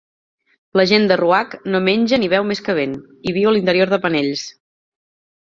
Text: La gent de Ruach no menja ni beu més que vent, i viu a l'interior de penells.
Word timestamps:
La 0.79 0.85
gent 0.91 1.05
de 1.11 1.17
Ruach 1.21 1.53
no 1.75 1.83
menja 1.89 2.19
ni 2.23 2.31
beu 2.35 2.47
més 2.53 2.63
que 2.69 2.77
vent, 2.81 2.97
i 3.33 3.37
viu 3.39 3.53
a 3.53 3.55
l'interior 3.57 3.93
de 3.93 4.01
penells. 4.07 4.51